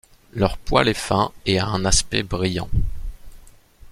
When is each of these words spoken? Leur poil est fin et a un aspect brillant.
Leur 0.33 0.57
poil 0.57 0.87
est 0.87 0.95
fin 0.95 1.31
et 1.45 1.59
a 1.59 1.67
un 1.67 1.85
aspect 1.85 2.23
brillant. 2.23 2.69